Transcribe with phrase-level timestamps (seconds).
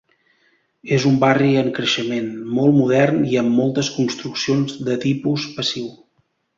[0.95, 5.91] És un barri en creixement, molt modern i amb moltes construccions de tipus passiu.